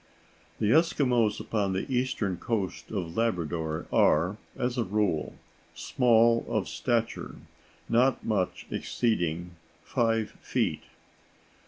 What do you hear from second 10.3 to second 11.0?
feet.